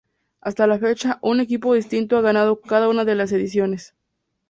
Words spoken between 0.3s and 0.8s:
Hasta la